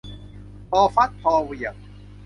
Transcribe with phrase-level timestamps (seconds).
[0.69, 1.75] พอฟัดพอเหวี่ยง